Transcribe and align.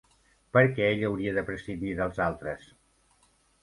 Per 0.57 0.63
què 0.79 0.87
ella 0.93 1.11
hauria 1.11 1.35
de 1.37 1.45
prescindir 1.51 1.95
dels 2.03 2.25
altres? 2.33 2.71